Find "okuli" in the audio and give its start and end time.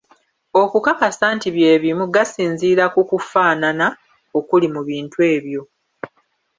4.37-4.67